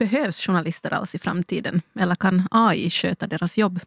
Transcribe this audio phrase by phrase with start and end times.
[0.00, 1.82] behövs journalister alls i framtiden?
[2.00, 3.80] Eller kan AI sköta deras jobb?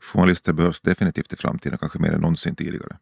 [0.00, 2.96] Journalister behövs definitivt i framtiden, kanske mer än någonsin tidigare.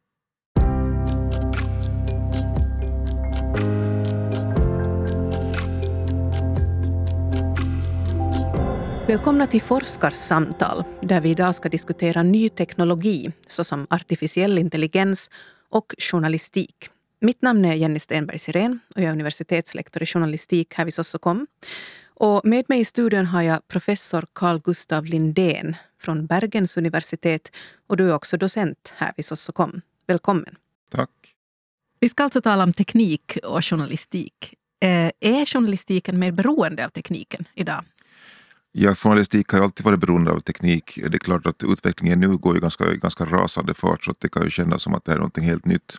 [9.08, 15.30] Välkomna till Forskarsamtal där vi idag ska diskutera ny teknologi såsom artificiell intelligens
[15.70, 16.90] och journalistik.
[17.20, 21.46] Mitt namn är Jenny Stenberg Sirén och jag är universitetslektor i journalistik här vid Sossokom.
[22.20, 27.52] Och med mig i studion har jag professor Carl Gustav Lindén från Bergens universitet
[27.86, 29.80] och du är också docent här vid Sossokom.
[30.06, 30.56] Välkommen.
[30.90, 31.10] Tack.
[32.00, 34.54] Vi ska alltså tala om teknik och journalistik.
[34.80, 37.84] Eh, är journalistiken mer beroende av tekniken idag?
[38.72, 40.98] Ja, journalistik har ju alltid varit beroende av teknik.
[41.10, 44.44] Det är klart att utvecklingen nu går i ganska, ganska rasande fart så det kan
[44.44, 45.96] ju kännas som att det är något helt nytt.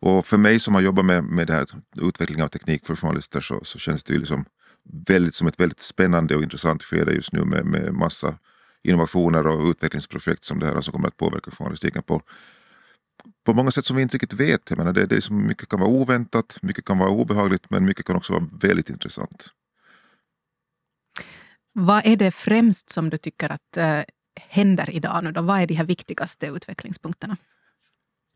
[0.00, 1.66] Och för mig som har jobbat med, med det här,
[2.00, 4.44] utveckling av teknik för journalister så, så känns det ju liksom
[4.84, 8.38] väldigt, som ett väldigt spännande och intressant skede just nu med, med massa
[8.82, 12.22] innovationer och utvecklingsprojekt som det här som kommer att påverka journalistiken på,
[13.46, 14.70] på många sätt som vi inte riktigt vet.
[14.70, 17.84] Jag menar, det, det är som mycket kan vara oväntat, mycket kan vara obehagligt men
[17.84, 19.48] mycket kan också vara väldigt intressant.
[21.72, 24.00] Vad är det främst som du tycker att eh,
[24.40, 25.42] händer idag nu då?
[25.42, 27.36] Vad är de här viktigaste utvecklingspunkterna?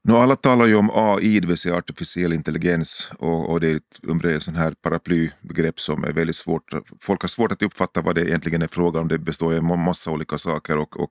[0.08, 4.26] Nu alla talar ju om AI, det vill säga artificiell intelligens och, och det är
[4.26, 6.62] ett sån här paraplybegrepp som är väldigt svårt.
[7.00, 9.08] Folk har svårt att uppfatta vad det egentligen är frågan om.
[9.08, 11.10] Det består av en massa olika saker och, och,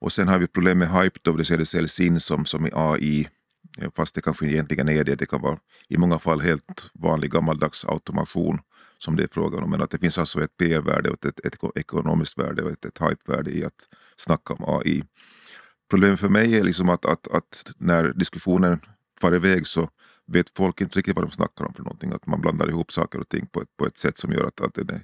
[0.00, 2.44] och sen har vi problem med hype då, det vill säga det säljs in som,
[2.44, 3.28] som i AI
[3.78, 5.14] eh, fast det kanske egentligen är det.
[5.14, 8.58] Det kan vara i många fall helt vanlig gammaldags automation
[8.98, 9.70] som det är frågan om.
[9.70, 12.98] Men att det finns alltså ett PR-värde och ett, ett, ekonomiskt värde och ett, ett
[12.98, 15.02] hype-värde i att snacka om AI.
[15.90, 18.80] Problemet för mig är liksom att, att, att när diskussionen
[19.20, 19.88] far iväg så
[20.26, 22.12] vet folk inte riktigt vad de snackar om för någonting.
[22.12, 24.60] Att man blandar ihop saker och ting på ett, på ett sätt som gör att,
[24.60, 25.00] att det,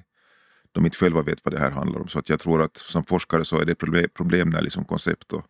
[0.73, 2.09] de inte själva vet vad det här handlar om.
[2.09, 5.33] Så att jag tror att som forskare så är det problem, problem när liksom koncept
[5.33, 5.45] och,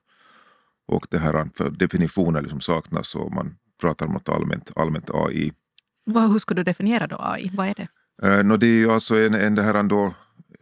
[0.86, 5.52] och det här för definitioner liksom saknas och man pratar om något allmänt, allmänt AI.
[6.05, 7.51] Vad, hur skulle du definiera då AI?
[7.55, 7.89] Vad är det?
[8.24, 10.14] Uh, no, det är ju alltså en, en det här ändå,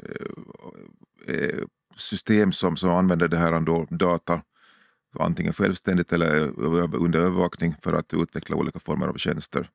[0.09, 1.65] uh, uh,
[1.97, 4.43] system som, som använder det här ändå data
[5.19, 6.61] antingen självständigt eller
[6.97, 9.69] under övervakning för att utveckla olika former av tjänster.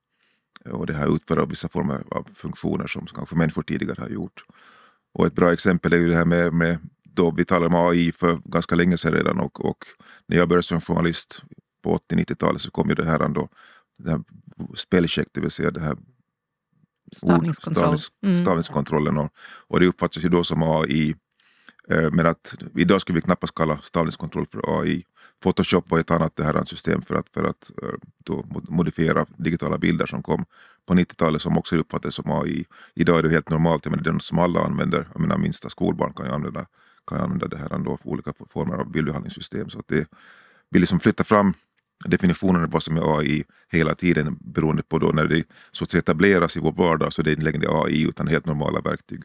[0.72, 4.44] Och det här utföra vissa former av funktioner som kanske människor tidigare har gjort.
[5.14, 8.12] Och ett bra exempel är ju det här med, med då vi talade om AI
[8.12, 9.78] för ganska länge sedan redan och, och
[10.28, 11.44] när jag började som journalist
[11.84, 13.50] på 80-90-talet så kom ju det här ändå,
[13.98, 14.20] det här
[14.76, 15.98] spellcheck, det vill säga det här
[17.12, 17.98] Stavningskontroll.
[17.98, 18.38] Stavnings, mm.
[18.38, 19.30] stavningskontrollen och,
[19.68, 21.16] och det uppfattas ju då som AI.
[21.90, 25.04] Eh, men att idag skulle vi knappast kalla stavningskontroll för AI.
[25.44, 27.90] Photoshop var ett annat det här system för att, för att eh,
[28.24, 30.46] då modifiera digitala bilder som kom
[30.86, 32.66] på 90-talet som också uppfattades som AI.
[32.96, 35.08] Idag är det helt normalt, men det är något som alla använder.
[35.14, 36.66] Jag menar, minsta skolbarn kan ju använda,
[37.08, 39.70] kan använda det här ändå, olika former av bildbehandlingssystem.
[39.70, 40.10] Så att det
[40.70, 41.54] vill liksom flytta fram
[42.06, 45.92] definitionen av vad som är AI hela tiden beroende på då när det så att
[45.92, 49.24] säga etableras i vår vardag så det är inte längre AI utan helt normala verktyg.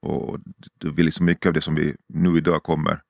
[0.00, 0.38] Och
[0.78, 3.00] det vill liksom mycket av det som vi nu idag kommer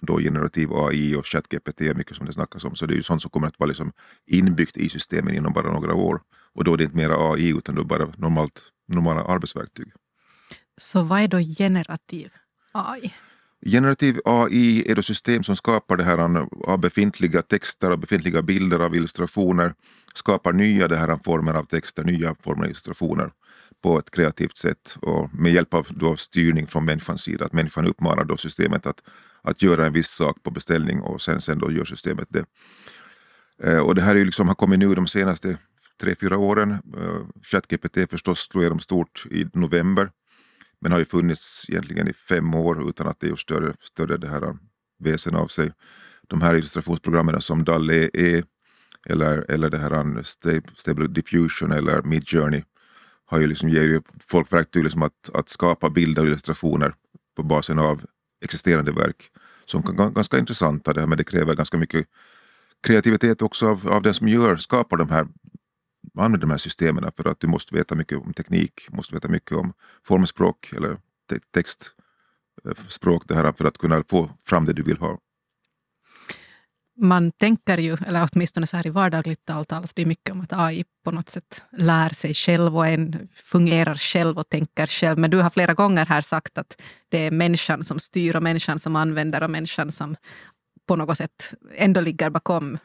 [0.00, 2.76] då generativ AI och ChatGPT är mycket som det snackas om.
[2.76, 3.92] Så det är ju sånt som kommer att vara liksom
[4.26, 6.20] inbyggt i systemen inom bara några år.
[6.54, 9.92] Och då är det inte mera AI utan då bara normalt, normala arbetsverktyg.
[10.76, 12.30] Så vad är då generativ
[12.72, 13.12] AI?
[13.66, 18.78] Generativ AI är då system som skapar det här av befintliga texter, av befintliga bilder,
[18.78, 19.74] av illustrationer.
[20.14, 23.30] Skapar nya det här former av texter, nya former av illustrationer
[23.82, 27.44] på ett kreativt sätt och med hjälp av då styrning från människans sida.
[27.44, 29.02] Att människan uppmanar då systemet att,
[29.42, 32.44] att göra en viss sak på beställning och sen, sen då gör systemet det.
[33.62, 35.58] Eh, och det här är liksom, har kommit nu de senaste
[36.00, 36.70] tre, fyra åren.
[36.72, 40.10] Eh, ChatGPT förstås slog igenom stort i november
[40.80, 44.28] men har ju funnits egentligen i fem år utan att det gjort större, större det
[44.28, 44.54] här eh,
[44.98, 45.72] väsen av sig.
[46.28, 48.42] De här illustrationsprogrammen som DALL-E e
[49.06, 50.22] eller, eller det här
[50.76, 52.62] Stable Diffusion eller Midjourney
[53.24, 56.94] har ju liksom, ger ju folk verktyg liksom att, att skapa bilder och illustrationer
[57.36, 58.02] på basen av
[58.42, 59.30] existerande verk
[59.64, 62.06] som kan vara ganska intressanta, det här, men det kräver ganska mycket
[62.82, 65.26] kreativitet också av, av den som gör, skapar de här
[66.18, 69.56] använder de här systemen för att du måste veta mycket om teknik, måste veta mycket
[69.56, 69.72] om
[70.06, 70.96] formspråk eller
[71.54, 75.18] textspråk eh, det här för att kunna få fram det du vill ha.
[76.96, 80.52] Man tänker ju, eller åtminstone så här i vardagligt tal talas det mycket om att
[80.52, 85.18] AI på något sätt lär sig själv och en fungerar själv och tänker själv.
[85.18, 88.78] Men du har flera gånger här sagt att det är människan som styr och människan
[88.78, 90.16] som använder och människan som
[90.88, 92.78] på något sätt ändå ligger bakom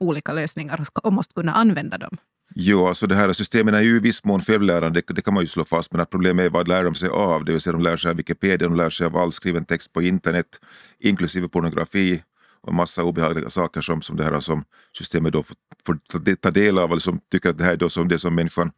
[0.00, 2.16] olika lösningar och måste kunna använda dem.
[2.54, 5.42] Jo, alltså det här systemen är ju i viss mån självlärande, det, det kan man
[5.42, 7.44] ju slå fast, men att problemet är vad lär de sig av?
[7.44, 9.92] Det vill säga de lär sig av Wikipedia, de lär sig av all skriven text
[9.92, 10.46] på internet,
[11.00, 12.22] inklusive pornografi
[12.62, 14.64] och en massa obehagliga saker som, som det här som
[14.98, 15.56] systemet då får,
[15.86, 18.34] får ta del av, och som tycker att det här är då som det som
[18.34, 18.72] människan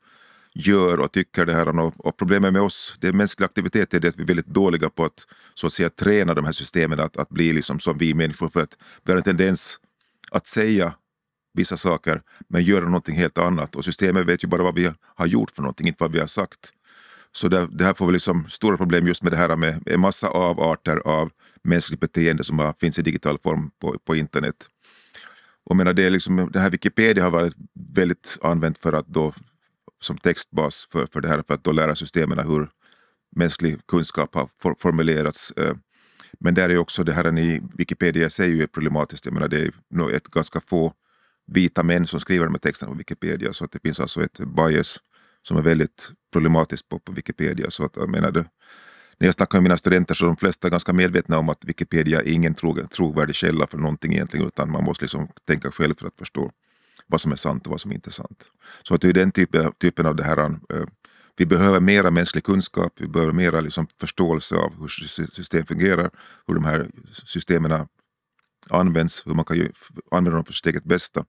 [0.54, 1.78] gör och tycker det här.
[1.78, 4.46] Och, och problemet med oss, det är mänsklig aktivitet, är det att vi är väldigt
[4.46, 7.98] dåliga på att så att säga träna de här systemen att, att bli liksom som
[7.98, 9.78] vi människor, för att vi har en tendens
[10.30, 10.94] att säga
[11.54, 13.76] vissa saker men göra någonting helt annat.
[13.76, 16.26] Och systemet vet ju bara vad vi har gjort för någonting, inte vad vi har
[16.26, 16.72] sagt.
[17.32, 20.00] Så det, det här får vi liksom stora problem just med det här med en
[20.00, 21.30] massa avarter av
[21.64, 24.68] mänskligt beteende som finns i digital form på, på internet.
[25.64, 27.54] Och menar, det, är liksom, det här Wikipedia har varit
[27.94, 29.34] väldigt använt för att då,
[30.00, 32.68] som textbas för, för det här, för att då lära systemen hur
[33.36, 35.50] mänsklig kunskap har for, formulerats.
[35.50, 35.74] Eh.
[36.40, 39.24] Men där är också det här i Wikipedia i sig är problematiskt.
[39.24, 40.92] Jag menar, det är nog ett ganska få
[41.46, 44.38] vita män som skriver de här texterna på Wikipedia så att det finns alltså ett
[44.38, 44.98] bias
[45.42, 47.70] som är väldigt problematiskt på, på Wikipedia.
[47.70, 48.44] Så att, jag menar, det,
[49.18, 52.20] när jag snackar med mina studenter så är de flesta ganska medvetna om att Wikipedia
[52.20, 56.06] är ingen tro, trovärdig källa för någonting egentligen utan man måste liksom tänka själv för
[56.06, 56.50] att förstå
[57.06, 58.44] vad som är sant och vad som inte är sant.
[58.82, 60.50] Så att det är den typen, typen av det här eh,
[61.36, 64.88] vi behöver mera mänsklig kunskap, vi behöver mera liksom förståelse av hur
[65.28, 66.10] system fungerar,
[66.46, 67.86] hur de här systemen
[68.70, 69.68] används, hur man kan
[70.10, 71.24] använda dem för sitt eget bästa.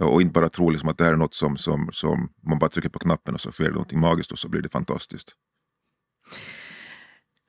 [0.00, 2.70] Och inte bara tro liksom att det här är något som, som, som man bara
[2.70, 5.34] trycker på knappen och så sker det någonting magiskt och så blir det fantastiskt.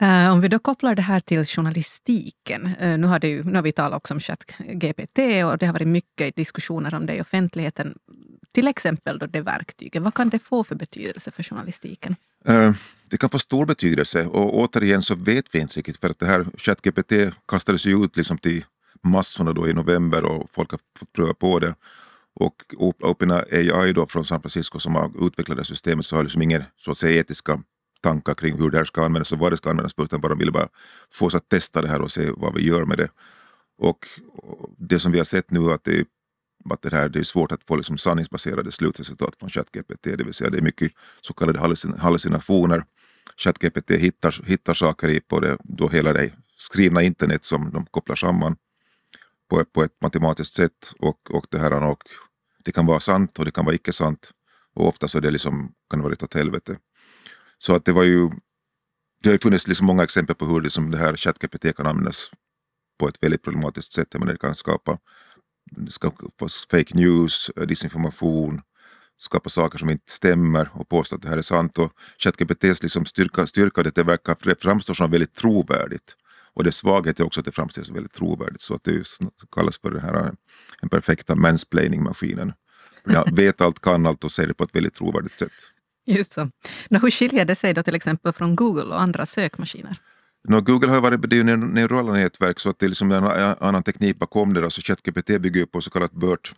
[0.01, 2.65] Uh, om vi då kopplar det här till journalistiken.
[2.81, 5.73] Uh, nu, har det ju, nu har vi talat också om ChatGPT och det har
[5.73, 7.97] varit mycket diskussioner om det i offentligheten.
[8.51, 10.03] Till exempel då det verktyget.
[10.03, 12.15] Vad kan det få för betydelse för journalistiken?
[12.49, 12.71] Uh,
[13.09, 16.25] det kan få stor betydelse och återigen så vet vi inte riktigt för att det
[16.25, 17.13] här ChatGPT
[17.47, 18.65] kastades ju ut liksom till
[19.03, 21.75] massorna då i november och folk har fått pröva på det.
[22.33, 26.65] Och OpenAI då från San Francisco som har utvecklat det systemet så har liksom inga
[26.77, 27.59] så att säga etiska
[28.01, 30.35] tankar kring hur det här ska användas och vad det ska användas på utan bara
[30.35, 30.67] ville bara
[31.11, 33.09] få oss att testa det här och se vad vi gör med det.
[33.77, 34.07] Och
[34.77, 36.07] det som vi har sett nu att det,
[36.69, 40.33] att det, här, det är svårt att få liksom sanningsbaserade slutresultat från ChatGPT, det vill
[40.33, 41.59] säga det är mycket så kallade
[41.97, 42.83] hallucinationer.
[43.37, 48.15] ChatGPT hittar, hittar saker i på det, då hela det skrivna internet som de kopplar
[48.15, 48.55] samman
[49.49, 52.03] på, på ett matematiskt sätt och, och, det här, och
[52.63, 54.31] det kan vara sant och det kan vara icke sant.
[54.73, 56.77] Och ofta så är det liksom, kan det vara rätt åt helvete.
[57.61, 58.29] Så att det var ju,
[59.23, 62.31] det har ju funnits liksom många exempel på hur liksom det här ChatGPT kan användas
[62.99, 64.07] på ett väldigt problematiskt sätt.
[64.13, 64.97] Men det kan skapa,
[65.89, 66.11] ska,
[66.71, 68.61] fake news, eh, disinformation,
[69.17, 71.77] skapa saker som inte stämmer och påstå att det här är sant.
[71.77, 76.15] Och ChatGPTs liksom styrka, styrka det verkar framstå som väldigt trovärdigt.
[76.53, 79.03] Och dess svaghet är också att det framställs som väldigt trovärdigt så att det
[79.55, 80.31] kallas för den här, eh,
[80.81, 82.53] den perfekta mansplaining-maskinen.
[83.05, 85.51] Jag vet allt, kan allt och säger det på ett väldigt trovärdigt sätt.
[86.05, 86.49] Just så.
[86.89, 89.97] Nå, hur skiljer det sig då till exempel från Google och andra sökmaskiner?
[90.47, 93.23] No, Google har varit det är ju neurala nätverk så att det är liksom en
[93.59, 94.63] annan teknik bakom det.
[94.63, 96.53] Alltså ChatGPT bygger på så kallat BERT.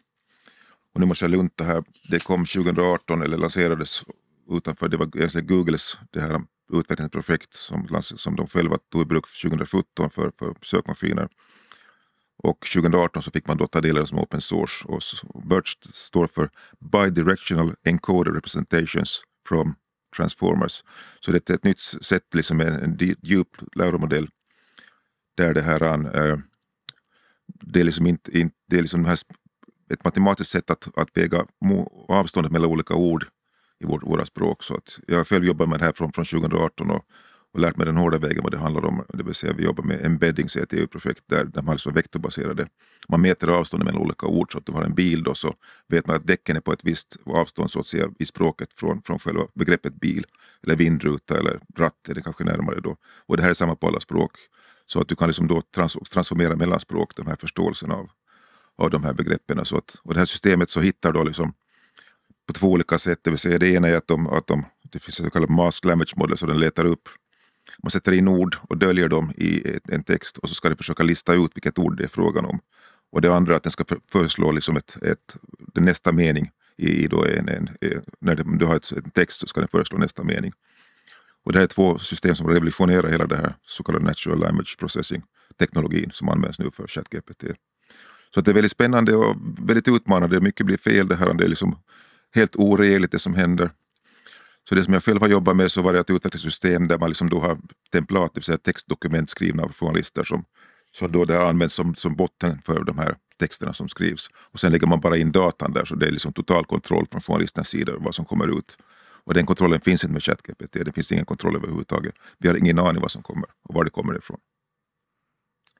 [0.93, 1.83] Och nu måste jag lunta här.
[2.09, 4.03] Det kom 2018 eller lanserades
[4.51, 6.41] utanför, det var egentligen Googles det här
[6.73, 11.27] utvecklingsprojekt som, som de själva tog i bruk 2017 för, för sökmaskiner.
[12.43, 14.87] Och 2018 så fick man då ta del av det som open source.
[14.87, 16.49] Och BERT står för
[16.79, 19.75] Bidirectional Encoder Representations from
[20.15, 20.83] Transformers.
[21.19, 24.29] Så det är ett nytt sätt, liksom en, djup läromodell
[25.37, 25.83] där det här
[26.29, 26.37] äh,
[27.47, 29.17] det är liksom inte, inte det är liksom här,
[29.89, 31.45] ett matematiskt sätt att, att väga
[32.07, 33.27] avståndet mellan olika ord
[33.79, 34.63] i vårt, våra språk.
[34.63, 37.05] Så att jag har själv jobbat med det här från, från 2018 och,
[37.53, 39.05] och lärt mig den hårda vägen vad det handlar om.
[39.13, 42.67] Det vill säga vi jobbar med embeddings i ett EU-projekt där de har liksom vektorbaserade.
[43.09, 45.53] Man mäter avståndet mellan olika ord så att du har en bil då så
[45.87, 49.01] vet man att däcken är på ett visst avstånd så att säga i språket från,
[49.01, 50.25] från själva begreppet bil
[50.63, 52.97] eller vindruta eller ratt är det kanske närmare då.
[53.25, 54.31] Och det här är samma på alla språk.
[54.85, 58.09] Så att du kan liksom då trans transformera mellan språk den här förståelsen av,
[58.77, 59.65] av de här begreppen.
[59.65, 61.53] Så att, och det här systemet så hittar då liksom
[62.47, 63.19] på två olika sätt.
[63.21, 65.49] Det vill säga det ena är att de, att de det finns en så kallad
[65.49, 67.09] mask language model så den letar upp
[67.83, 71.03] man sätter in ord och döljer dem i en text och så ska det försöka
[71.03, 72.59] lista ut vilket ord det är frågan om.
[73.11, 75.35] Och det andra är att den ska föreslå liksom ett, ett,
[75.73, 79.47] den nästa mening i, då en, en, e, när du har ett, en text så
[79.47, 80.51] ska den föreslå nästa mening.
[81.45, 84.77] Och det här är två system som revolutionerar hela det här så kallade natural language
[84.79, 85.23] processing
[85.59, 87.43] teknologin som används nu för ChatGPT.
[88.33, 90.41] Så det är väldigt spännande och väldigt utmanande.
[90.41, 91.33] Mycket blir fel det här.
[91.33, 91.75] Det är liksom
[92.35, 93.71] helt oregeligt det som händer.
[94.69, 96.97] Så det som jag själv har jobbat med så var det att utveckla system där
[96.97, 97.57] man liksom då har
[97.91, 100.45] templat, det vill säga textdokument skrivna av journalister som,
[100.97, 104.29] som då det används som, som botten för de här texterna som skrivs.
[104.35, 107.21] Och sen lägger man bara in datan där så det är liksom total kontroll från
[107.21, 108.77] journalistens sida över vad som kommer ut.
[109.25, 112.15] Och den kontrollen finns inte med ChatGPT, det finns ingen kontroll överhuvudtaget.
[112.39, 114.39] Vi har ingen aning vad som kommer och var det kommer ifrån.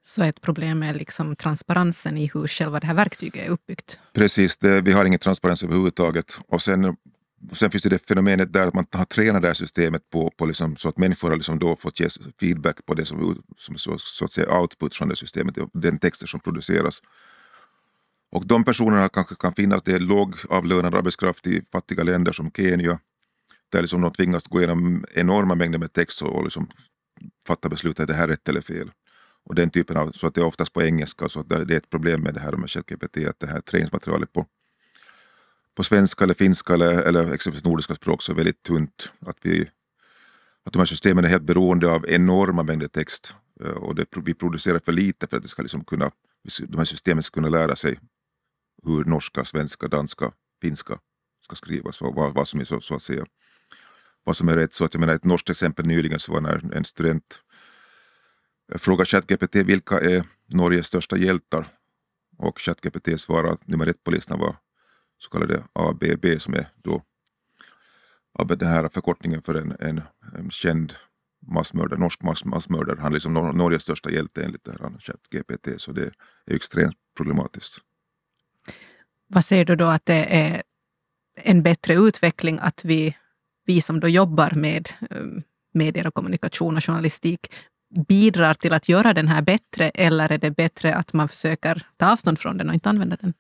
[0.06, 4.00] Så ett problem är liksom transparensen i hur själva det här verktyget är uppbyggt?
[4.14, 6.38] Precis, det, vi har ingen transparens överhuvudtaget.
[6.48, 6.96] Och sen,
[7.52, 10.46] sen finns det, det fenomenet där att man har tränat det här systemet på, på
[10.46, 12.08] liksom, så att människor har liksom då fått ge
[12.40, 16.28] feedback på det som, som så, så, att säga output från det systemet, den texter
[16.28, 17.02] som produceras.
[18.32, 23.00] Och de personerna kanske kan finnas, det är lågavlönad arbetskraft i fattiga länder som Kenya,
[23.70, 26.68] där liksom de tvingas gå igenom enorma mängder med text och liksom
[27.48, 28.92] fatta beslut, är det här rätt eller fel?
[29.46, 31.72] Och den typen av, så att det är oftast på engelska, så att det är
[31.72, 34.46] ett problem med det här med ChatGPT, att det här träningsmaterialet på,
[35.76, 39.14] på svenska eller finska eller, eller exempelvis nordiska språk så väldigt tunt.
[39.26, 39.70] Att, vi,
[40.66, 44.34] att de här systemen är helt beroende av enorma mängder text eh, och det, vi
[44.34, 46.12] producerar för lite för att det ska liksom kunna,
[46.68, 48.00] de här systemen ska kunna lära sig
[48.86, 51.00] hur norska, svenska, danska, finska
[51.44, 53.26] ska skrivas och vad, vad som är så, så, att säga
[54.24, 54.74] vad som är rätt.
[54.74, 57.40] Så att jag menar ett norskt exempel nyligen så var när en student
[58.72, 61.68] eh, frågade ChatGPT vilka är Norges största hjältar
[62.38, 64.56] och ChatGPT svarade att nummer ett på listan var
[65.24, 67.02] så kallade ABB som är då
[68.46, 70.02] den här förkortningen för en, en,
[70.36, 70.94] en känd
[71.48, 73.00] massmördare, norsk mass, massmördare.
[73.00, 76.04] Han är liksom Norges största hjälte enligt det här ChatGPT så det
[76.46, 77.78] är extremt problematiskt.
[79.28, 80.64] Vad säger du då att det är
[81.36, 83.18] en bättre utveckling att vi,
[83.66, 87.54] vi som då jobbar med um, medier och kommunikation och journalistik
[88.08, 92.12] bidrar till att göra den här bättre eller är det bättre att man försöker ta
[92.12, 93.34] avstånd från den och inte använda den?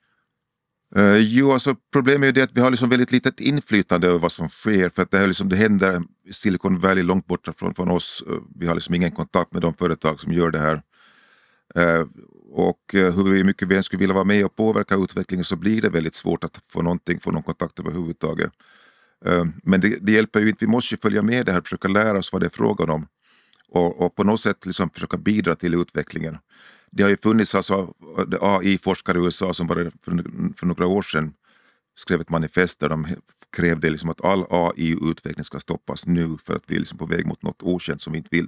[0.98, 4.20] Uh, jo, alltså problemet är ju det att vi har liksom väldigt litet inflytande över
[4.20, 7.54] vad som sker för att det, här liksom, det händer i Silicon Valley långt borta
[7.58, 8.24] från, från oss.
[8.30, 10.82] Uh, vi har liksom ingen kontakt med de företag som gör det här.
[11.78, 12.08] Uh,
[12.56, 15.90] och hur mycket vi än skulle vilja vara med och påverka utvecklingen så blir det
[15.90, 18.52] väldigt svårt att få någonting, få någon kontakt överhuvudtaget.
[19.64, 21.88] Men det, det hjälper ju inte, vi måste ju följa med det här och försöka
[21.88, 23.08] lära oss vad det är frågan om
[23.74, 26.38] och, och på något sätt liksom försöka bidra till utvecklingen.
[26.96, 27.94] Det har ju funnits alltså
[28.42, 30.24] AI-forskare i USA som bara för,
[30.58, 31.34] för några år sedan
[31.96, 33.08] skrev ett manifest där de
[33.56, 37.26] krävde liksom att all AI-utveckling ska stoppas nu för att vi är liksom på väg
[37.26, 38.48] mot något okänt som vi inte vill.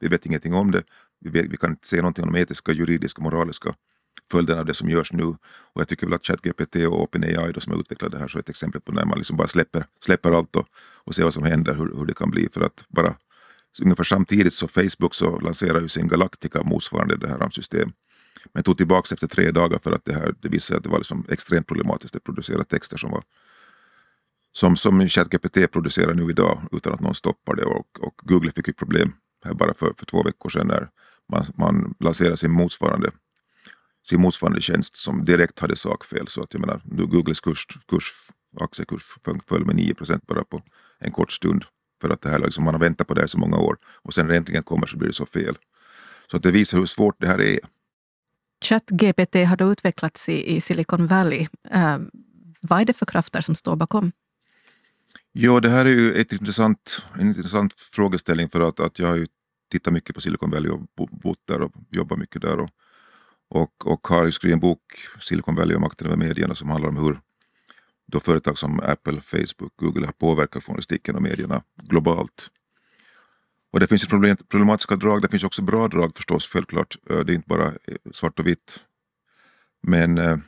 [0.00, 0.82] Vi vet ingenting om det.
[1.20, 3.74] Vi, vet, vi kan inte säga någonting om de etiska, juridiska, moraliska
[4.30, 5.24] följderna av det som görs nu.
[5.24, 8.38] Och jag tycker väl att ChatGPT och OpenAI då, som har utvecklat det här så
[8.38, 10.68] är ett exempel på när man liksom bara släpper, släpper allt och,
[11.04, 12.48] och ser vad som händer, hur, hur det kan bli.
[12.52, 13.14] För att bara
[13.82, 17.92] ungefär samtidigt så Facebook så lanserade ju sin Galactica motsvarande det här system.
[18.52, 20.88] Men tog tillbaka efter tre dagar för att det, här, det visade sig att det
[20.88, 23.22] var liksom extremt problematiskt att producera texter som var
[24.52, 28.68] som, som ChatGPT producerar nu idag utan att någon stoppar det och, och Google fick
[28.68, 29.12] ju problem
[29.44, 30.88] här bara för, för två veckor sedan när
[31.32, 33.10] man, man lanserade sin motsvarande,
[34.08, 36.28] sin motsvarande tjänst som direkt hade sakfel.
[36.28, 38.12] Så att jag menar, Googles kurs, kurs,
[38.60, 39.02] aktiekurs
[39.46, 40.62] föll med 9 procent bara på
[40.98, 41.64] en kort stund.
[42.00, 44.14] För att det här, liksom, man har väntat på det här så många år och
[44.14, 45.58] sen när det äntligen kommer så blir det så fel.
[46.30, 47.58] Så att det visar hur svårt det här är.
[48.64, 51.46] ChatGPT har då utvecklats i, i Silicon Valley.
[51.74, 51.98] Uh,
[52.60, 54.12] vad är det för krafter som står bakom?
[55.32, 59.16] Ja, det här är ju ett intressant, en intressant frågeställning för att, att jag har
[59.16, 59.26] ju
[59.70, 62.60] tittat mycket på Silicon Valley och bott där och jobbat mycket där.
[62.60, 62.70] Och,
[63.48, 64.80] och, och har skrivit en bok,
[65.20, 67.20] Silicon Valley och makten över medierna, som handlar om hur
[68.16, 72.50] då företag som Apple, Facebook, Google har påverkat journalistiken och medierna globalt.
[73.72, 76.96] Och det finns ju problematiska drag, det finns också bra drag förstås, självklart.
[77.10, 78.84] Eh, det är inte bara eh, svart och vitt.
[79.82, 80.38] Men eh,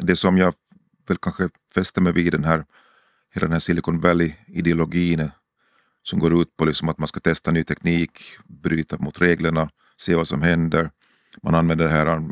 [0.00, 0.54] det som jag
[1.08, 2.64] väl kanske fäster mig vid den här,
[3.34, 5.30] hela den här Silicon Valley-ideologin
[6.02, 10.14] som går ut på liksom att man ska testa ny teknik, bryta mot reglerna, se
[10.14, 10.90] vad som händer.
[11.42, 12.22] Man använder det här,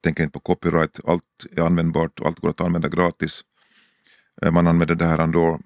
[0.00, 3.44] tänker inte på copyright, allt är användbart och allt går att använda gratis.
[4.42, 5.60] Eh, man använder det här ändå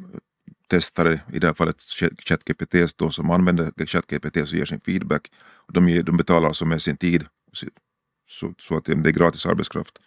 [0.70, 1.82] testare, i det här fallet
[2.18, 2.74] ChatGPT
[3.10, 5.30] som använder ChatGPT och ger sin feedback.
[5.72, 7.26] De, ger, de betalar alltså med sin tid
[8.26, 9.98] så, så att det är gratis arbetskraft.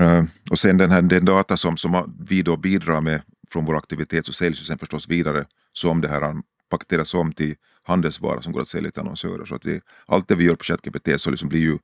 [0.00, 3.76] Uh, och sen den, här, den data som, som vi då bidrar med från vår
[3.76, 6.34] aktivitet så säljs ju sen förstås vidare som det här
[6.70, 9.44] paketeras om till handelsvara som går att sälja till annonsörer.
[9.44, 11.78] Så att det, allt det vi gör på ChatGPT så liksom blir ju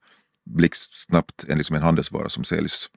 [0.51, 2.91] blixtsnabbt en, liksom en handelsvara som säljs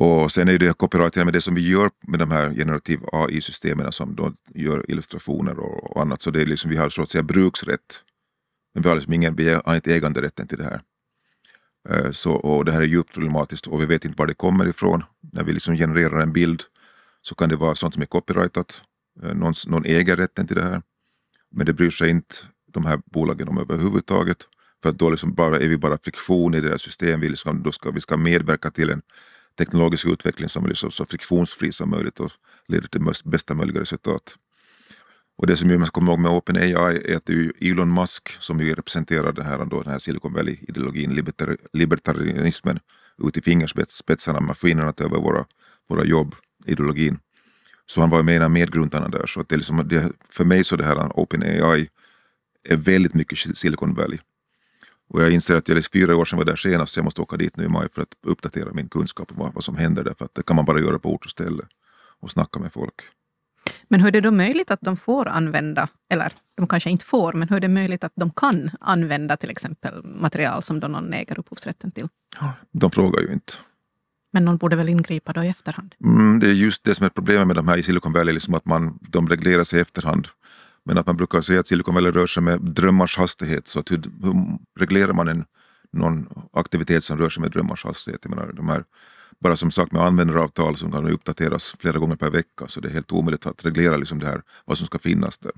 [0.00, 3.92] och sen är det copyrighten med det som vi gör med de här generativ AI-systemen
[3.92, 6.22] som då gör illustrationer och, och, annat.
[6.22, 8.04] Så det är liksom, vi har så att säga bruksrätt.
[8.74, 10.80] Men vi har, liksom ingen, vi har inte äganderätten till det här.
[11.90, 14.68] Uh, så, och det här är djupt problematiskt och vi vet inte var det kommer
[14.68, 15.04] ifrån.
[15.32, 16.62] När vi liksom genererar en bild
[17.22, 18.82] så kan det vara sånt som är copyrightat.
[19.24, 20.82] Uh, någon, någon äger rätten till det här.
[21.50, 22.34] Men det bryr sig inte
[22.72, 24.38] de här bolagen om överhuvudtaget.
[24.82, 27.20] För att då liksom bara, är vi bara friktion i deras system.
[27.20, 29.02] Vi, liksom, då ska, vi ska medverka till en
[29.58, 32.32] teknologisk utveckling som är liksom så friktionsfri som möjligt och
[32.68, 34.36] leder till bästa möjliga resultat.
[35.38, 38.28] Och det som man ska komma ihåg med OpenAI är att det är Elon Musk
[38.40, 42.78] som ju representerar den här, då, den här Silicon Valley-ideologin, libertar, libertarianismen,
[43.18, 45.44] ut i fingerspetsarna, maskinerna tar över våra,
[45.88, 46.34] våra jobb,
[46.66, 47.18] ideologin.
[47.86, 49.26] Så han var med en av medgrundarna där.
[49.26, 51.88] Så att det är liksom, det, för mig så det här OpenAI
[52.68, 54.18] är väldigt mycket Silicon Valley.
[55.08, 57.20] Och jag inser att jag är fyra år sedan var där senast, så jag måste
[57.20, 60.04] åka dit nu i maj för att uppdatera min kunskap om vad, vad som händer
[60.04, 60.14] där.
[60.18, 61.62] För att det kan man bara göra på ort och ställe
[62.20, 62.94] och snacka med folk.
[63.88, 67.32] Men hur är det då möjligt att de får använda, eller de kanske inte får,
[67.32, 71.12] men hur är det möjligt att de kan använda till exempel material som då någon
[71.12, 72.08] äger upphovsrätten till?
[72.72, 73.52] De frågar ju inte.
[74.32, 75.94] Men någon borde väl ingripa då i efterhand?
[76.04, 78.54] Mm, det är just det som är problemet med de här i Silicon Valley, liksom
[78.54, 80.28] att man, de reglerar sig i efterhand.
[80.88, 83.68] Men att man brukar säga att Silicon Valley rör sig med drömmars hastighet.
[83.68, 85.44] Så att hur, hur reglerar man en,
[85.92, 88.20] någon aktivitet som rör sig med drömmars hastighet?
[88.22, 88.84] Jag menar, de här,
[89.40, 92.66] bara som sagt med användaravtal som kan uppdateras flera gånger per vecka.
[92.68, 95.52] Så det är helt omöjligt att reglera liksom det här, vad som ska finnas där.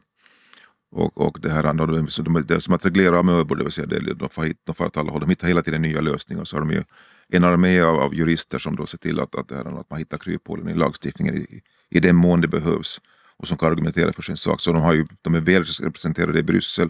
[0.90, 4.14] Och, och det här andra, det är som att reglera amöbor, det vill säga det,
[4.14, 5.20] de, får hit, de får åt alla håll.
[5.20, 6.44] De hittar hela tiden nya lösningar.
[6.44, 6.82] Så har de ju
[7.28, 9.98] en armé av, av jurister som då ser till att, att, det här, att man
[9.98, 13.00] hittar kryphålen i lagstiftningen i, i den mån det behövs
[13.40, 14.60] och som kan argumentera för sin sak.
[14.60, 16.88] Så de, har ju, de är väl representerade i Bryssel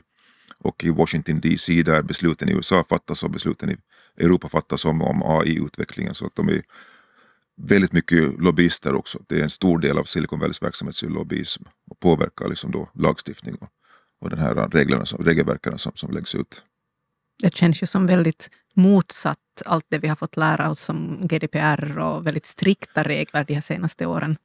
[0.59, 3.77] och i Washington DC där besluten i USA fattas och besluten i
[4.17, 6.15] Europa fattas om, om AI-utvecklingen.
[6.15, 6.63] Så att de är
[7.63, 9.19] väldigt mycket lobbyister också.
[9.29, 12.91] Det är en stor del av Silicon Valleys verksamhet är lobbyism och påverkar liksom då
[12.95, 13.69] lagstiftning och,
[14.21, 16.63] och den här reglerna, regelverken som, som läggs ut.
[17.43, 21.99] Det känns ju som väldigt motsatt allt det vi har fått lära oss om GDPR
[21.99, 24.37] och väldigt strikta regler de här senaste åren.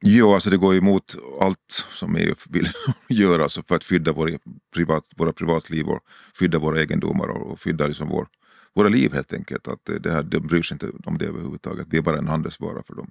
[0.00, 2.68] Jo, alltså det går emot allt som EU vill
[3.08, 4.38] göra alltså för att skydda vår e-,
[4.74, 6.00] privat, våra privatliv och
[6.38, 8.26] skydda våra egendomar och skydda liksom vår,
[8.74, 9.68] våra liv helt enkelt.
[9.68, 11.86] Att det här, de bryr sig inte om det överhuvudtaget.
[11.90, 13.10] Vi är bara en handelsvara för dem.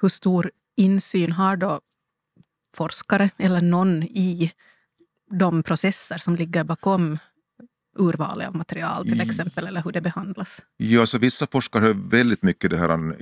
[0.00, 1.80] Hur stor insyn har då
[2.76, 4.52] forskare eller någon i
[5.30, 7.18] de processer som ligger bakom
[7.96, 10.62] urvalet av material till exempel, eller hur det behandlas?
[10.76, 13.16] Ja, så vissa forskare har väldigt mycket det här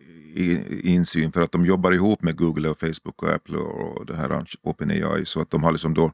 [0.84, 4.44] insyn för att de jobbar ihop med Google och Facebook och Apple och det här
[4.62, 6.12] OpenAI så att de har liksom då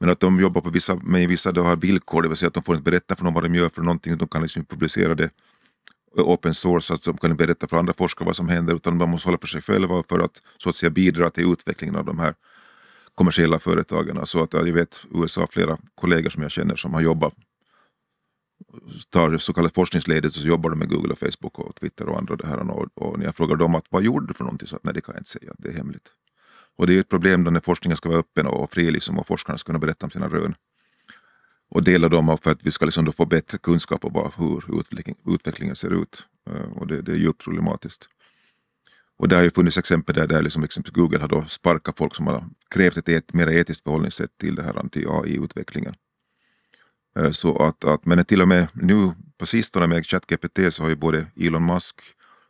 [0.00, 2.54] men att de jobbar på vissa, med vissa då har villkor, det vill säga att
[2.54, 5.14] de får inte berätta för någon vad de gör för någonting, de kan liksom publicera
[5.14, 5.30] det
[6.16, 9.28] open source, att de kan berätta för andra forskare vad som händer utan de måste
[9.28, 12.34] hålla för sig själva för att så att säga bidra till utvecklingen av de här
[13.14, 14.26] kommersiella företagen.
[14.26, 17.34] Så att jag vet USA flera kollegor som jag känner som har jobbat
[19.10, 22.36] tar så kallat forskningsledigt så jobbar de med Google och Facebook och Twitter och andra.
[22.36, 24.76] Det här och, och när jag frågar dem att vad gjorde du för någonting så
[24.76, 26.08] att nej det kan jag inte säga, det är hemligt.
[26.76, 29.26] Och det är ett problem då när forskningen ska vara öppen och fri liksom, och
[29.26, 30.54] forskarna ska kunna berätta om sina rön.
[31.70, 35.16] Och dela dem för att vi ska liksom då få bättre kunskap om hur utveckling,
[35.26, 36.26] utvecklingen ser ut.
[36.50, 38.08] Eh, och det, det är djupt problematiskt.
[39.18, 42.14] Och det har ju funnits exempel där, där liksom exempelvis Google har då sparkat folk
[42.14, 45.94] som har krävt ett et, mer etiskt förhållningssätt till det här anti-AI-utvecklingen.
[47.16, 50.88] Eh, så att, att, men till och med nu på sistone med ChatGPT så har
[50.88, 51.96] ju både Elon Musk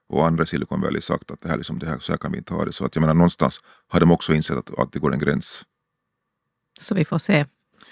[0.09, 2.39] och andra Silicon Valley sagt att det här, liksom, det här, så här kan vi
[2.39, 2.73] inte ha det.
[2.73, 5.65] Så att jag menar någonstans har de också insett att, att det går en gräns.
[6.81, 7.45] Så vi får se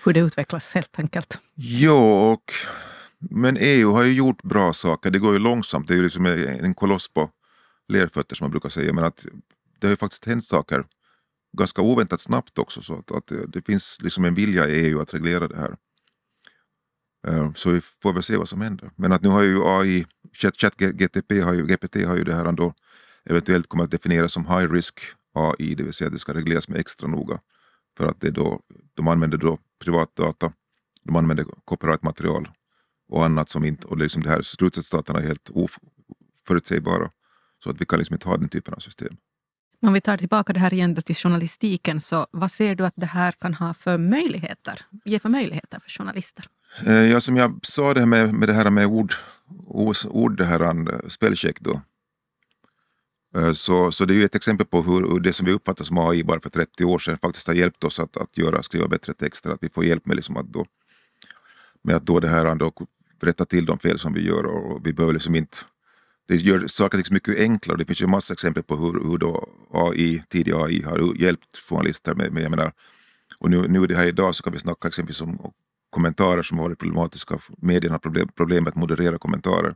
[0.04, 1.38] hur det utvecklas helt enkelt.
[1.54, 2.52] Ja, och,
[3.18, 5.10] men EU har ju gjort bra saker.
[5.10, 5.88] Det går ju långsamt.
[5.88, 7.30] Det är ju liksom en koloss på
[7.88, 8.92] lerfötter som man brukar säga.
[8.92, 9.26] Men att
[9.78, 10.84] det har ju faktiskt hänt saker
[11.58, 12.82] ganska oväntat snabbt också.
[12.82, 15.76] Så att, att det, det finns liksom en vilja i EU att reglera det här.
[17.28, 18.90] Ehm, så vi får väl se vad som händer.
[18.96, 22.74] Men att nu har ju AI, ChatGPT har ju, GPT har ju det här ändå
[23.24, 25.00] eventuellt kommer att definieras som high risk
[25.34, 27.40] AI, det vill säga att det ska regleras med extra noga.
[27.96, 28.60] För att det då,
[28.94, 30.52] de använder då privatdata,
[31.04, 32.48] de använder copyright-material
[33.08, 37.10] och annat som inte, och det, liksom det här slutresultaten är helt oförutsägbara.
[37.64, 39.16] Så att vi kan liksom inte ha den typen av system.
[39.82, 43.06] Om vi tar tillbaka det här igen till journalistiken, så vad ser du att det
[43.06, 46.44] här kan ha för möjligheter, ge för möjligheter för journalister?
[46.78, 49.14] Eh, ja, som jag sa det här med, med det här med ord,
[50.08, 51.80] ord det här eh, spellcheck då.
[53.36, 55.98] Eh, så, så det är ju ett exempel på hur, det som vi uppfattar som
[55.98, 59.14] AI bara för 30 år sedan faktiskt har hjälpt oss att, att göra, skriva bättre
[59.14, 59.50] texter.
[59.50, 60.66] Att vi får hjälp med, liksom att då,
[61.82, 62.72] med att då det här ändå
[63.22, 65.56] rätta till de fel som vi gör och vi behöver liksom inte
[66.28, 67.78] det gör saker liksom mycket enklare.
[67.78, 72.14] Det finns ju massa exempel på hur, hur då AI, tidig AI har hjälpt journalister
[72.14, 72.72] med, med jag menar,
[73.38, 75.52] och nu, nu det här idag så kan vi snacka exempelvis om
[75.90, 77.38] kommentarer som har varit problematiska.
[77.58, 79.74] Medierna har problem, problem med att moderera kommentarer.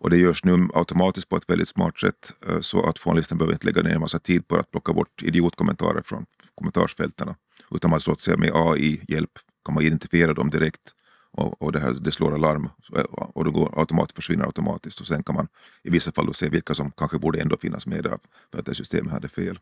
[0.00, 3.52] Och det görs nu automatiskt på ett väldigt smart sätt eh, så att journalisten behöver
[3.52, 7.34] inte lägga ner en massa tid på att plocka bort idiotkommentarer från kommentarsfälten.
[7.70, 9.30] Utan man så att säga med AI-hjälp
[9.64, 10.94] kan man identifiera dem direkt
[11.30, 15.06] och, och det, här, det slår alarm eh, och det går automat, försvinner automatiskt och
[15.06, 15.48] sen kan man
[15.82, 18.18] i vissa fall se vilka som kanske borde ändå finnas med där
[18.52, 19.58] för att det systemet hade fel.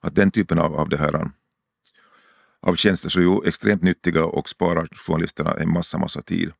[0.00, 1.30] Att den typen av, av det här
[2.64, 6.52] av tjänster så är ju extremt nyttiga och sparar journalisterna en massa, massa tid.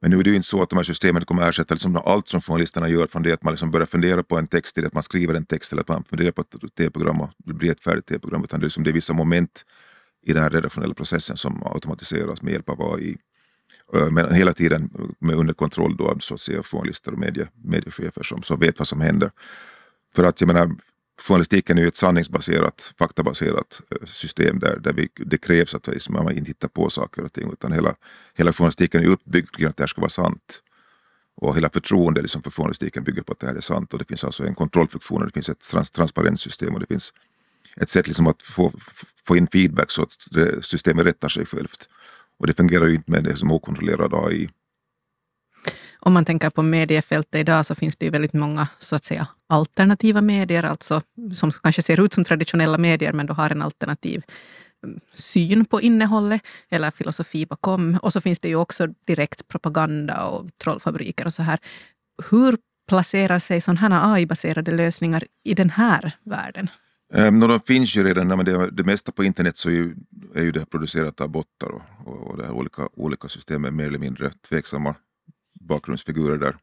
[0.00, 2.28] Men nu är det ju inte så att de här systemen kommer ersätta liksom allt
[2.28, 4.94] som journalisterna gör från det att man liksom börjar fundera på en text till att
[4.94, 7.80] man skriver en text eller att man funderar på ett tv-program och det blir ett
[7.80, 8.44] färdigt tv-program.
[8.44, 9.64] Utan det är, liksom, det är vissa moment
[10.26, 13.16] i den här redaktionella processen som automatiseras med hjälp av AI.
[13.94, 17.48] Eh, men hela tiden med under kontroll då av så att säga, journalister och medie,
[17.64, 19.30] mediechefer som, som vet vad som händer.
[20.14, 20.70] För att jag menar,
[21.20, 26.36] journalistiken är ju ett sanningsbaserat, faktabaserat eh, system där, där vi, det krävs att man
[26.36, 27.94] inte hittar på saker och ting utan hela,
[28.34, 30.62] hela journalistiken är uppbyggd kring att det här ska vara sant.
[31.34, 34.04] Och hela förtroendet liksom för journalistiken bygger på att det här är sant och det
[34.04, 37.12] finns alltså en kontrollfunktion och det finns ett trans transparenssystem och det finns
[37.76, 38.72] ett sätt liksom att få,
[39.26, 40.12] få in feedback så att
[40.62, 41.88] systemet rättar sig självt.
[42.38, 44.48] Och det fungerar ju inte med det som okontrollerad AI.
[46.04, 49.28] Om man tänker på mediefältet idag så finns det ju väldigt många så att säga
[49.48, 51.02] alternativa medier, alltså
[51.34, 54.22] som kanske ser ut som traditionella medier men då har en alternativ
[54.84, 57.98] mm, syn på innehållet eller filosofi bakom.
[58.02, 61.58] Och så finns det ju också direkt propaganda och trollfabriker och så här.
[62.30, 62.56] Hur
[62.88, 66.70] placerar sig sådana här AI-baserade lösningar i den här världen?
[67.14, 69.96] Um, de finns ju redan, men det, det mesta på internet så är ju,
[70.34, 73.70] är ju det producerat av bottar och, och, och det här olika, olika system är
[73.70, 74.94] mer eller mindre tveksamma
[75.62, 76.56] bakgrundsfigurer där.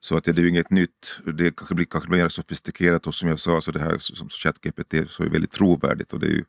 [0.00, 1.20] Så att det, det är ju inget nytt.
[1.34, 5.10] Det kanske blir kanske mer sofistikerat och som jag sa så det här som ChatGPT
[5.10, 6.44] så är väldigt trovärdigt och det är ju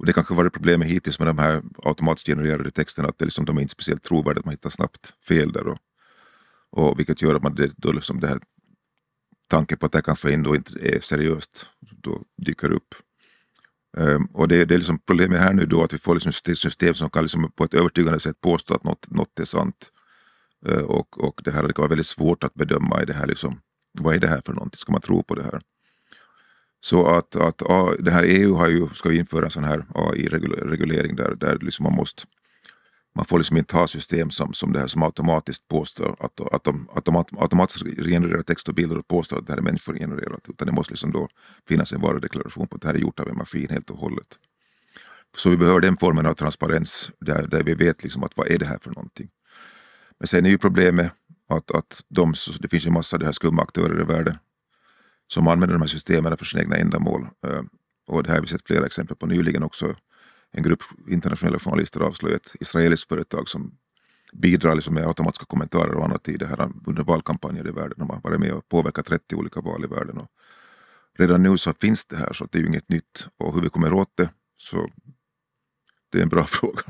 [0.00, 3.44] och det kanske varit problemet hittills med de här automatiskt genererade texterna att det liksom,
[3.44, 5.66] de är inte speciellt trovärdiga, man hittar snabbt fel där.
[5.66, 5.78] Och,
[6.70, 8.40] och vilket gör att man det, då liksom det här
[9.48, 12.94] tanken på att det här kanske ändå inte är seriöst då dyker upp.
[13.96, 16.94] Um, och det, det är liksom problemet här nu då att vi får liksom system
[16.94, 19.90] som kan liksom på ett övertygande sätt påstå att något, något är sant.
[20.66, 23.26] Eh, och, och det här det kan vara väldigt svårt att bedöma, är det här
[23.26, 23.60] liksom,
[23.98, 25.60] vad är det här för någonting, ska man tro på det här?
[26.80, 31.16] Så att, att ja, det här EU har ju, ska införa en sån här AI-reglering
[31.16, 32.22] där, där liksom man måste
[33.14, 36.64] man får liksom inte ha system som, som det här som automatiskt påstår att, att
[36.64, 40.48] de, att de automatiskt genererar text och bilder och påstår att det här är människogenererat.
[40.48, 41.28] Utan det måste liksom då
[41.68, 44.38] finnas en varudeklaration på att det här är gjort av en maskin helt och hållet.
[45.36, 48.58] Så vi behöver den formen av transparens där, där vi vet liksom att vad är
[48.58, 49.28] det här för någonting.
[50.20, 51.12] Men sen är ju problemet
[51.48, 54.38] att, att de, det finns ju massa de här skumma aktörer i världen
[55.28, 57.26] som använder de här systemen för sina egna ändamål.
[57.46, 57.62] Eh,
[58.06, 59.94] och det här har vi sett flera exempel på nyligen också
[60.52, 63.78] en grupp internationella journalister avslöjade ett israeliskt företag som
[64.32, 67.94] bidrar liksom med automatiska kommentarer och annat i det här eh, under valkampanjer i världen.
[67.96, 70.18] De har varit med och påverkat 30 olika val i världen.
[70.18, 70.28] Och
[71.18, 73.68] redan nu så finns det här så det är ju inget nytt och hur vi
[73.68, 74.88] kommer åt det så
[76.12, 76.82] det är en bra fråga.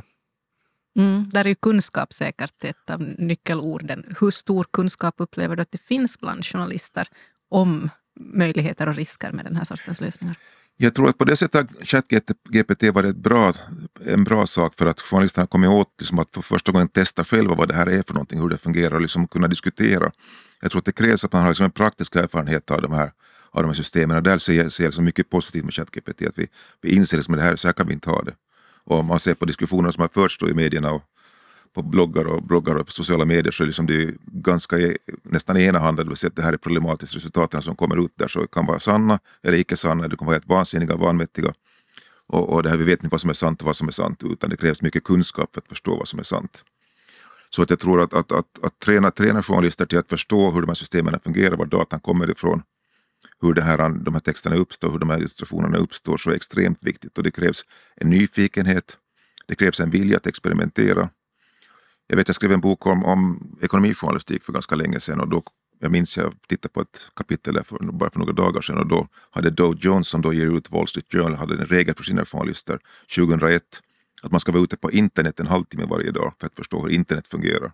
[0.97, 4.17] Mm, där är ju kunskap säkert ett av nyckelorden.
[4.21, 7.09] Hur stor kunskap upplever du att det finns bland journalister
[7.51, 10.37] om möjligheter och risker med den här sortens lösningar?
[10.77, 13.53] Jag tror att på det sättet har ChatGPT varit bra,
[14.07, 17.55] en bra sak för att journalisterna kommit åt liksom att för första gången testa själva
[17.55, 20.11] vad det här är för någonting, hur det fungerar och liksom kunna diskutera.
[20.61, 23.13] Jag tror att det krävs att man har liksom en praktisk erfarenhet av de här,
[23.51, 26.23] av de här systemen och där ser jag, ser jag så mycket positivt med ChatGPT,
[26.27, 26.47] att vi,
[26.83, 28.33] vi inser liksom att det här, så här kan vi inte ha det.
[28.85, 31.03] Och om man ser på diskussioner som har förts i medierna och
[31.75, 36.03] på bloggar och bloggar och sociala medier så är liksom det ganska e- nästan enahanda,
[36.03, 37.17] det vill säga att det här är problematiskt.
[37.17, 40.35] Resultaten som kommer ut där så kan vara sanna eller icke sanna, de kan vara
[40.35, 41.53] helt vansinniga, vanvettiga.
[42.27, 43.93] Och, och det här, vi vet inte vad som är sant och vad som är
[43.93, 46.65] sant utan det krävs mycket kunskap för att förstå vad som är sant.
[47.51, 50.61] Så att jag tror att, att, att, att träna, träna journalister till att förstå hur
[50.61, 52.63] de här systemen fungerar, var datan kommer ifrån,
[53.41, 56.83] hur det här, de här texterna uppstår, hur de här illustrationerna uppstår så är extremt
[56.83, 57.19] viktigt.
[57.19, 57.65] Och det krävs
[57.97, 58.97] en nyfikenhet,
[59.47, 61.09] det krävs en vilja att experimentera.
[62.07, 65.21] Jag vet jag skrev en bok om, om ekonomijournalistik för ganska länge sedan.
[65.21, 65.43] Och då
[65.83, 68.79] jag minns jag tittade på ett kapitel där för, bara för några dagar sedan.
[68.79, 71.95] Och då hade Dow Jones som då ger ut Wall Street Journal hade en regel
[71.95, 72.79] för sina journalister.
[73.17, 73.63] 2001
[74.23, 76.91] att man ska vara ute på internet en halvtimme varje dag för att förstå hur
[76.91, 77.73] internet fungerar.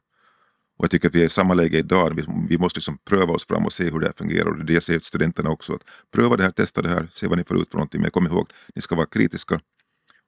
[0.77, 2.15] Och jag tycker att vi är i samma läge idag.
[2.17, 4.47] Vi, vi måste liksom pröva oss fram och se hur det här fungerar.
[4.47, 5.75] Och det är det jag säger till studenterna också.
[5.75, 8.01] Att pröva det här, testa det här, se vad ni får ut för någonting.
[8.01, 9.55] Men kom ihåg, ni ska vara kritiska.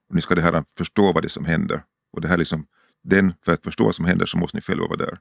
[0.09, 1.83] Och ni ska det här äh, förstå vad det är som händer.
[2.13, 2.65] Och det här liksom
[3.03, 5.17] den, för att förstå vad som händer så måste ni själva vara där.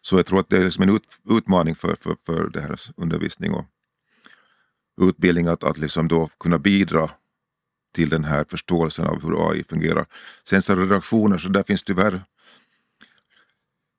[0.00, 2.80] Så jag tror att det är liksom en ut, utmaning för, för, för det här
[2.96, 3.64] undervisning och
[5.00, 7.10] utbildning att, att liksom då kunna bidra
[7.94, 10.06] till den här förståelsen av hur AI fungerar.
[10.44, 12.22] Sen så redaktioner, så där finns tyvärr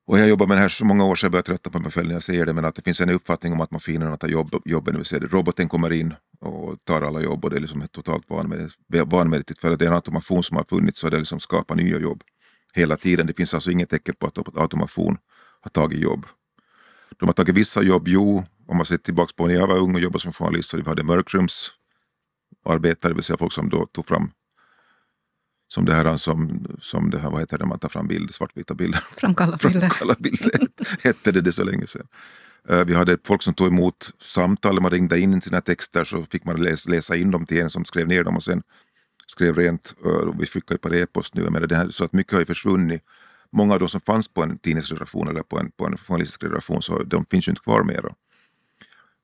[0.08, 1.92] och jag jobbar med det här så många år så jag börjar trötta på mig
[1.92, 4.28] själv när jag säger det, men att det finns en uppfattning om att maskinerna tar
[4.28, 4.94] jobb, jobben.
[4.94, 7.92] Det vill säga roboten kommer in och tar alla jobb och det är liksom ett
[7.92, 8.24] totalt
[8.90, 9.62] vanmäktigt.
[9.62, 12.24] För det är en automation som har funnits och det liksom skapar nya jobb
[12.74, 13.28] hela tiden.
[13.28, 15.18] Det finns alltså inget tecken på att automation
[15.62, 16.26] har tagit jobb.
[17.20, 19.96] De har tagit vissa jobb, jo, om man ser tillbaka på när jag var ung
[19.96, 24.06] och jobbade som journalist så vi hade mörkrumsarbetare, det vill säga folk som då tog
[24.06, 24.32] fram
[25.76, 28.74] som det här som, som det här, vad heter det, man tar fram bilder, svartvita
[28.74, 29.00] bilder.
[29.18, 29.80] Framkalla bilder.
[29.80, 30.68] Framkalla bilder
[31.04, 32.08] hette det, det så länge sedan.
[32.70, 36.46] Eh, vi hade folk som tog emot samtal, man ringde in sina texter så fick
[36.46, 38.64] man läsa, läsa in dem till en som skrev ner dem och sen
[39.28, 39.94] skrev rent.
[40.02, 41.50] Och vi skickade på e-post nu.
[41.50, 43.02] Men det här, så att mycket har ju försvunnit.
[43.52, 46.82] Många av de som fanns på en tidningsredaktion eller på en, på en journalistisk redaktion
[46.82, 48.14] så de finns ju inte kvar mera.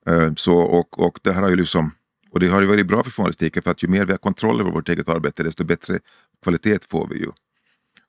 [0.08, 1.92] Eh, så, och, och det här har ju liksom
[2.32, 4.62] och det har ju varit bra för journalistiken för att ju mer vi har kontroll
[4.62, 6.00] över vårt eget arbete desto bättre
[6.42, 7.32] kvalitet får vi ju.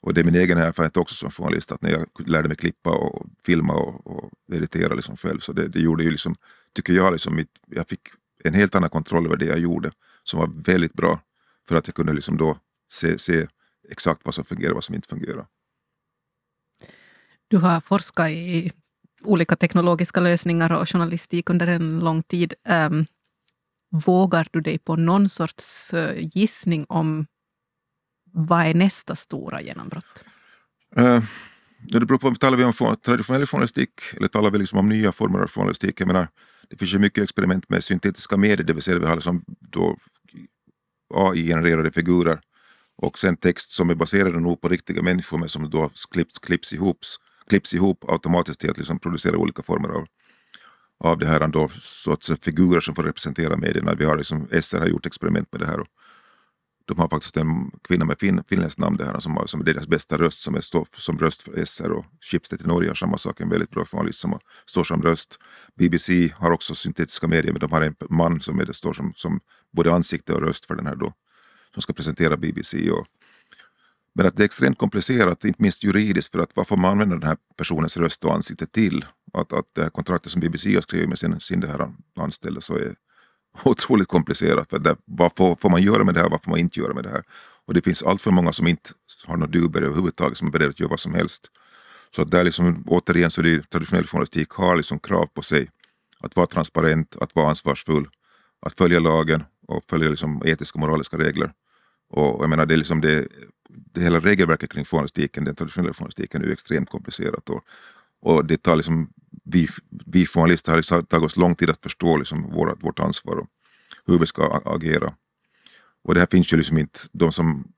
[0.01, 2.91] Och det är min egen erfarenhet också som journalist att när jag lärde mig klippa
[2.91, 6.35] och filma och, och editera liksom själv så det, det gjorde ju liksom,
[6.75, 8.01] tycker jag, liksom, jag fick
[8.45, 9.91] en helt annan kontroll över det jag gjorde
[10.25, 11.21] som var väldigt bra
[11.69, 12.57] för att jag kunde liksom då
[12.93, 13.47] se, se
[13.91, 15.47] exakt vad som fungerar och vad som inte fungerar.
[17.49, 18.73] Du har forskat i
[19.23, 22.55] olika teknologiska lösningar och journalistik under en lång tid.
[22.69, 23.07] Um,
[23.91, 27.27] vågar du dig på någon sorts uh, gissning om
[28.33, 30.25] vad är nästa stora genombrott?
[30.99, 31.23] Uh,
[31.89, 35.39] det beror på, talar vi om traditionell journalistik eller talar vi liksom om nya former
[35.39, 36.01] av journalistik?
[36.01, 36.29] Jag menar,
[36.71, 39.97] det finns ju mycket experiment med syntetiska medier, det vill säga vi har liksom då
[41.15, 42.41] AI-genererade figurer
[42.97, 46.73] och sen text som är baserade nog på riktiga människor men som då klipps, klipps,
[46.73, 46.99] ihop,
[47.49, 50.07] klipps ihop automatiskt till att liksom producera olika former av,
[51.01, 53.95] av det här då, så att figurer som får representera medierna.
[53.95, 55.81] Vi har liksom, SR har gjort experiment med det här.
[55.81, 55.89] Och
[56.85, 59.65] de har faktiskt en kvinna med fin, finländskt namn det här, som, har, som är
[59.65, 62.95] deras bästa röst som är stå, som röst för SR och Schibsted i Norge har
[62.95, 65.39] samma sak, en väldigt bra journalist som står som röst.
[65.75, 69.13] BBC har också syntetiska medier men de har en man som är det, står som,
[69.17, 69.41] som
[69.73, 71.13] både ansikte och röst för den här då,
[71.75, 72.91] som ska presentera BBC.
[72.91, 73.07] Och,
[74.15, 77.17] men att det är extremt komplicerat, inte minst juridiskt, för att vad får man använda
[77.17, 79.05] den här personens röst och ansikte till?
[79.33, 82.61] Att, att det här kontraktet som BBC har skrivit med sin, sin det här anställda
[82.61, 82.95] så är
[83.65, 84.71] otroligt komplicerat.
[84.71, 86.95] För det, vad får, får, man göra med det här, vad får man inte göra
[86.95, 87.23] med det här?
[87.67, 88.91] Och det finns allt för många som inte
[89.27, 91.51] har några duber överhuvudtaget som är beredda att göra vad som helst.
[92.17, 95.71] Så att där liksom, återigen så är det traditionell journalistik har liksom krav på sig
[96.21, 98.09] att vara transparent, att vara ansvarsfull,
[98.67, 101.53] att följa lagen och följa liksom etiska och moraliska regler.
[102.11, 103.29] Och jag menar, det är liksom det,
[103.69, 107.51] det hela regelverket kring journalistiken, den traditionella journalistiken är ju extremt komplicerat.
[107.51, 107.65] Och,
[108.23, 109.13] och det tar liksom,
[109.45, 109.69] vi,
[110.07, 113.47] vi journalister har liksom tagit oss lång tid att förstå liksom vårt, vårt ansvar och
[114.07, 115.15] hur vi ska agera.
[116.05, 117.73] Och det här finns ju liksom inte, de som,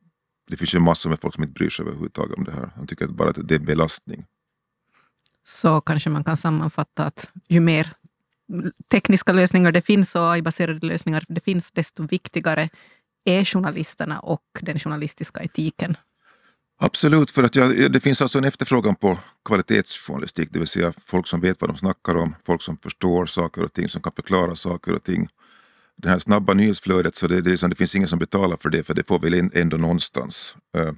[0.50, 2.70] det finns ju massor med folk som inte bryr sig överhuvudtaget om det här.
[2.76, 4.24] De tycker att bara att det är en belastning.
[5.46, 7.92] Så kanske man kan sammanfatta att ju mer
[8.90, 12.68] tekniska lösningar det finns och AI-baserade lösningar det finns, desto viktigare
[13.24, 15.96] är journalisterna och den journalistiska etiken.
[16.78, 21.26] Absolut, för att jag, det finns alltså en efterfrågan på kvalitetsjournalistik, det vill säga folk
[21.26, 24.54] som vet vad de snackar om, folk som förstår saker och ting, som kan förklara
[24.54, 25.28] saker och ting.
[25.96, 28.82] Det här snabba nyhetsflödet, så det, det, liksom, det finns ingen som betalar för det,
[28.82, 30.56] för det får vi ändå någonstans.
[30.76, 30.92] Eh,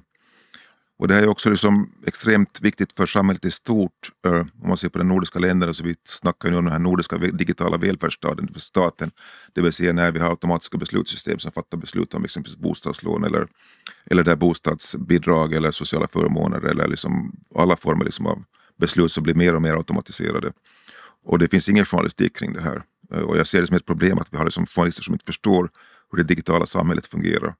[0.99, 3.91] och det här är också liksom extremt viktigt för samhället i stort.
[4.25, 6.79] Eh, om man ser på de nordiska länderna så vi snackar nu om den här
[6.79, 9.11] nordiska digitala välfärdsstaten för staten.
[9.53, 13.47] Det vill säga när vi har automatiska beslutssystem som fattar beslut om exempelvis bostadslån eller,
[14.05, 18.43] eller där bostadsbidrag eller sociala förmåner eller liksom alla former liksom av
[18.77, 20.53] beslut som blir mer och mer automatiserade.
[21.25, 22.83] Och det finns ingen journalistik kring det här.
[23.13, 25.25] Eh, och jag ser det som ett problem att vi har liksom journalister som inte
[25.25, 25.69] förstår
[26.11, 27.53] hur det digitala samhället fungerar.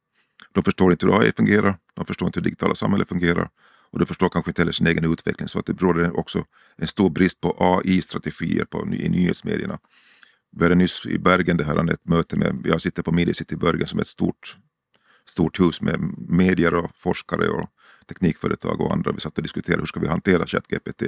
[0.51, 3.49] De förstår inte hur AI fungerar, de förstår inte hur det digitala samhället fungerar
[3.91, 5.47] och de förstår kanske inte heller sin egen utveckling.
[5.47, 6.45] Så att det råder också
[6.75, 9.79] en stor brist på AI-strategier på, i nyhetsmedierna.
[10.51, 13.55] Vi hade nyss i Bergen det här ett möte med, jag sitter på Media City
[13.55, 14.57] Bergen som är ett stort,
[15.25, 17.69] stort hus med medier och forskare och
[18.09, 19.11] teknikföretag och andra.
[19.11, 21.03] Vi satt och diskuterade hur ska vi hantera ChatGPT.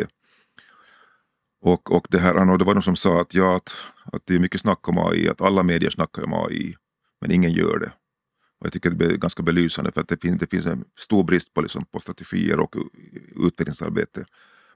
[1.61, 3.75] Och, och det, här, och det var någon som sa att, ja, att,
[4.13, 6.75] att det är mycket snack om AI, att alla medier snackar om AI,
[7.21, 7.91] men ingen gör det.
[8.59, 11.23] Och jag tycker det är ganska belysande för att det finns, det finns en stor
[11.23, 12.75] brist på, liksom, på strategier och
[13.35, 14.25] utvecklingsarbete.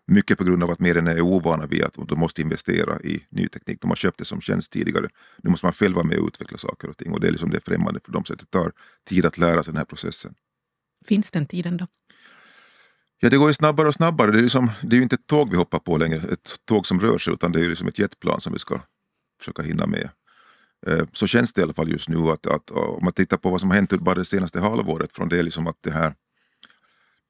[0.08, 3.48] Mycket på grund av att medierna är ovana vid att de måste investera i ny
[3.48, 3.82] teknik.
[3.82, 5.08] De har köpt det som tjänst tidigare.
[5.43, 7.50] Nu måste man själv vara med och utveckla saker och ting och det är, liksom
[7.50, 8.26] det främmande för dem.
[8.26, 8.72] Så det tar
[9.06, 10.34] tid att lära sig den här processen.
[11.08, 11.88] Finns den tiden då?
[13.19, 14.32] Ja, det går ju snabbare och snabbare.
[14.32, 16.88] Det är, liksom, det är ju inte ett tåg vi hoppar på längre, ett tåg
[16.88, 18.82] som rör sig, utan det är ju liksom ett jetplan som vi ska
[19.39, 20.10] försöka hinna med.
[20.88, 23.38] Eh, så känns det i alla fall just nu att, att eh, om man tittar
[23.38, 26.13] på vad som har hänt bara det senaste halvåret från det liksom att det här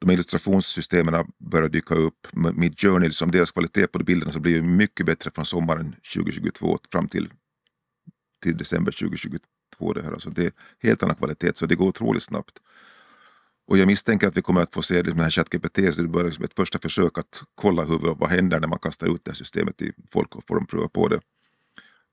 [0.06, 2.28] de illustrationssystemen börjar dyka upp.
[2.34, 7.30] Midjourney, liksom deras kvalitet på bilderna så blir mycket bättre från sommaren 2022 fram till,
[8.44, 9.94] till december 2022.
[9.94, 10.12] Det, här.
[10.12, 12.60] Alltså det är helt annan kvalitet så det går otroligt snabbt.
[13.68, 16.32] Och jag misstänker att vi kommer att få se det med ChatGPT, så det börjar
[16.32, 19.36] som ett första försök att kolla hur, vad händer när man kastar ut det här
[19.36, 21.20] systemet till folk och får dem pröva på det.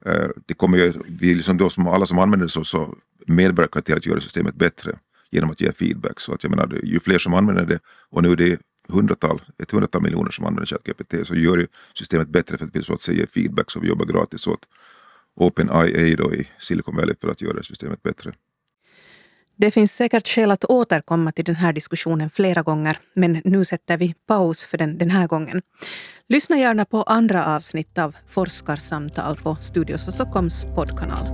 [0.06, 2.94] Eh, det kommer ju, vi liksom då som alla som använder det så, så
[3.26, 4.98] medverkar till att göra systemet bättre
[5.30, 6.20] genom att ge feedback.
[6.20, 7.78] Så att jag menar, ju fler som använder det
[8.10, 12.28] och nu är det hundratal, ett hundratal miljoner som använder ChatGPT så gör ju systemet
[12.28, 14.68] bättre för att vi så att säga ger feedback så vi jobbar gratis åt
[15.36, 18.32] OpenIA då i Silicon Valley för att göra systemet bättre.
[19.60, 23.96] Det finns säkert skäl att återkomma till den här diskussionen flera gånger, men nu sätter
[23.96, 25.62] vi paus för den den här gången.
[26.28, 31.26] Lyssna gärna på andra avsnitt av Forskarsamtal på Studios och Stockholms poddkanal.